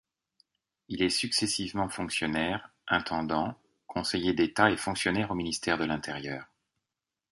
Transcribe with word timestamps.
Il 0.87 1.03
est 1.03 1.11
successivement 1.11 1.87
fonctionnaire, 1.87 2.71
intendant, 2.87 3.53
conseiller 3.85 4.33
d'État 4.33 4.71
et 4.71 4.77
fonctionnaire 4.77 5.29
au 5.29 5.35
ministère 5.35 5.77
de 5.77 5.85
l'Intérieur. 5.85 6.47